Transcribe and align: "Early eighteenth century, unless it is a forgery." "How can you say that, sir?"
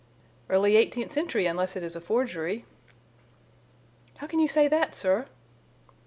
"Early 0.49 0.77
eighteenth 0.77 1.11
century, 1.11 1.45
unless 1.45 1.75
it 1.75 1.83
is 1.83 1.95
a 1.95 2.01
forgery." 2.01 2.65
"How 4.17 4.25
can 4.25 4.39
you 4.39 4.47
say 4.47 4.67
that, 4.67 4.95
sir?" 4.95 5.27